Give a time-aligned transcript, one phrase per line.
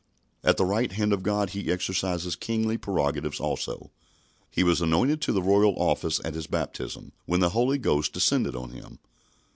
[0.43, 3.91] At the right hand of God He exercises kingly prerogatives also.
[4.49, 8.55] He was anointed to the royal office at His baptism, when the Holy Ghost descended
[8.55, 8.97] on Him.